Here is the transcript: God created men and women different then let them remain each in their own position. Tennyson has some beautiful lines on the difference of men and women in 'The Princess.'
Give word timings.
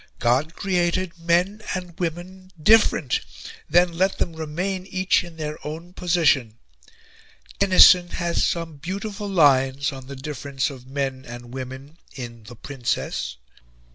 God 0.17 0.55
created 0.55 1.19
men 1.19 1.61
and 1.75 1.93
women 1.99 2.51
different 2.59 3.19
then 3.69 3.95
let 3.95 4.17
them 4.17 4.33
remain 4.35 4.87
each 4.87 5.23
in 5.23 5.37
their 5.37 5.59
own 5.63 5.93
position. 5.93 6.57
Tennyson 7.59 8.07
has 8.09 8.43
some 8.43 8.77
beautiful 8.77 9.29
lines 9.29 9.91
on 9.91 10.07
the 10.07 10.15
difference 10.15 10.71
of 10.71 10.87
men 10.87 11.23
and 11.27 11.53
women 11.53 11.99
in 12.15 12.45
'The 12.45 12.55
Princess.' 12.55 13.37